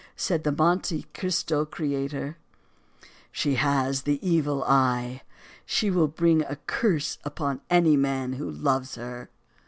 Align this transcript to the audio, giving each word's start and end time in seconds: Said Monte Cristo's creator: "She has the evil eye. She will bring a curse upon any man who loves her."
Said 0.15 0.57
Monte 0.57 1.05
Cristo's 1.13 1.67
creator: 1.69 2.35
"She 3.31 3.53
has 3.53 4.01
the 4.01 4.17
evil 4.27 4.63
eye. 4.63 5.21
She 5.63 5.91
will 5.91 6.07
bring 6.07 6.41
a 6.45 6.55
curse 6.65 7.19
upon 7.23 7.61
any 7.69 7.95
man 7.95 8.33
who 8.33 8.49
loves 8.49 8.95
her." 8.95 9.29